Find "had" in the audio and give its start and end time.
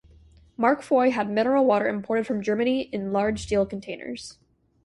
1.11-1.29